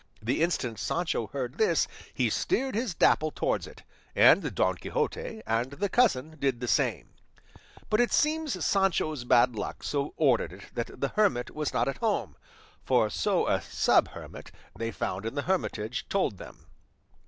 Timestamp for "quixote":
4.73-5.43